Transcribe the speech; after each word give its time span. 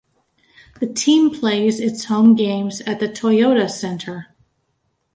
The 0.79 0.87
team 0.87 1.29
plays 1.29 1.79
its 1.79 2.05
home 2.05 2.33
games 2.33 2.81
at 2.87 2.99
the 2.99 3.07
Toyota 3.07 3.69
Center. 3.69 4.35